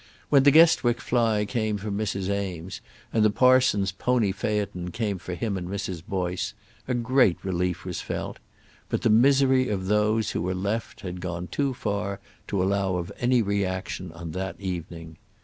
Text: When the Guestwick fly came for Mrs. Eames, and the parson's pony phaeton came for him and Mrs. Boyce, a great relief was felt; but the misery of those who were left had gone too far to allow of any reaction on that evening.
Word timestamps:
When 0.29 0.41
the 0.41 0.49
Guestwick 0.51 0.99
fly 0.99 1.45
came 1.45 1.77
for 1.77 1.91
Mrs. 1.91 2.27
Eames, 2.27 2.81
and 3.13 3.23
the 3.23 3.29
parson's 3.29 3.91
pony 3.91 4.31
phaeton 4.31 4.89
came 4.89 5.19
for 5.19 5.35
him 5.35 5.55
and 5.57 5.69
Mrs. 5.69 6.01
Boyce, 6.03 6.55
a 6.87 6.95
great 6.95 7.37
relief 7.45 7.85
was 7.85 8.01
felt; 8.01 8.39
but 8.89 9.03
the 9.03 9.11
misery 9.11 9.69
of 9.69 9.85
those 9.85 10.31
who 10.31 10.41
were 10.41 10.55
left 10.55 11.01
had 11.01 11.21
gone 11.21 11.45
too 11.45 11.75
far 11.75 12.19
to 12.47 12.63
allow 12.63 12.95
of 12.95 13.11
any 13.19 13.43
reaction 13.43 14.11
on 14.13 14.31
that 14.31 14.59
evening. 14.59 15.17